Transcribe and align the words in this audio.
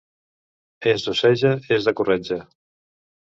És 0.91 1.03
d'Oceja, 1.07 1.53
és 1.77 1.87
de 1.89 1.95
corretja. 2.01 2.39